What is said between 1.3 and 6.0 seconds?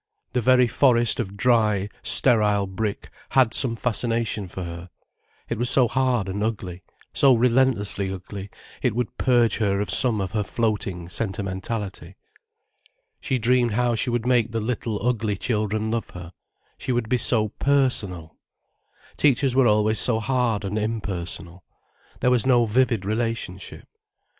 dry, sterile brick had some fascination for her. It was so